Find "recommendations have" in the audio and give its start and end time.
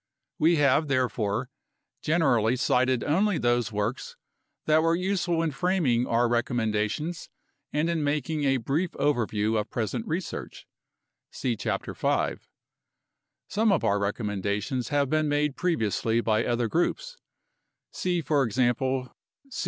13.99-15.07